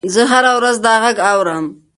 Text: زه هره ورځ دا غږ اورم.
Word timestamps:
زه 0.13 0.21
هره 0.31 0.51
ورځ 0.59 0.75
دا 0.85 0.93
غږ 1.03 1.17
اورم. 1.31 1.65